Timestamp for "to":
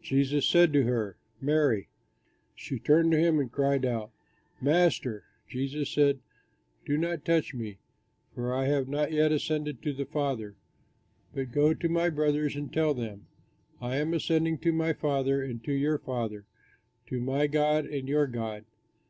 0.72-0.84, 3.12-3.18, 9.82-9.92, 11.74-11.88, 14.60-14.72, 15.64-15.72, 17.08-17.20